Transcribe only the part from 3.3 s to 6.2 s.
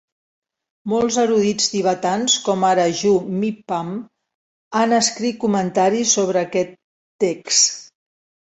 Mipham, han escrit comentaris